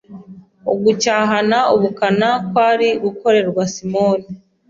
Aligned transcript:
Ugucyahana 0.73 1.59
ubukana 1.75 2.29
kwari 2.47 2.87
gukorerwa 3.03 3.63
Simoni 3.73 4.27